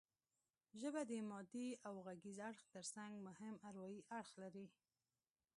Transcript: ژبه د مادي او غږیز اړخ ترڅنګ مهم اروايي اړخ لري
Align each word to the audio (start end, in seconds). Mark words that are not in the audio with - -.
ژبه 0.79 1.01
د 1.11 1.11
مادي 1.29 1.67
او 1.87 1.93
غږیز 2.05 2.37
اړخ 2.49 2.59
ترڅنګ 2.73 3.13
مهم 3.27 3.55
اروايي 3.69 4.01
اړخ 4.17 4.29
لري 4.43 4.67